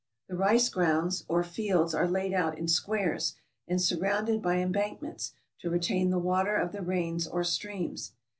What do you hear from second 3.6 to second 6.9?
and surrounded by embankments, to retain the water of the